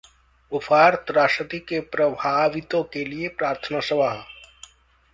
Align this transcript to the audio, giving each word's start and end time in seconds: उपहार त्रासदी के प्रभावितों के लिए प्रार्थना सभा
उपहार 0.51 0.95
त्रासदी 1.07 1.59
के 1.59 1.79
प्रभावितों 1.91 2.83
के 2.93 3.05
लिए 3.05 3.27
प्रार्थना 3.37 3.79
सभा 3.89 4.11